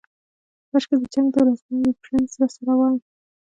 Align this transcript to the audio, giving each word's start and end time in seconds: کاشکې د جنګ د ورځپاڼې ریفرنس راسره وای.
کاشکې 0.69 0.95
د 0.99 1.03
جنګ 1.13 1.27
د 1.33 1.35
ورځپاڼې 1.43 1.79
ریفرنس 1.87 2.31
راسره 2.41 2.73
وای. 2.77 2.95